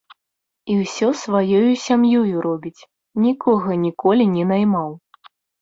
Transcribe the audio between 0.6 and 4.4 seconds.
І ўсё сваёю сям'ёю робіць, нікога ніколі